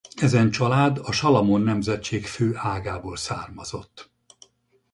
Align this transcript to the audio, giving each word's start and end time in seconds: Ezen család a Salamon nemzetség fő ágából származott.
Ezen 0.21 0.51
család 0.51 0.97
a 0.97 1.11
Salamon 1.11 1.61
nemzetség 1.61 2.25
fő 2.25 2.53
ágából 2.55 3.15
származott. 3.17 4.11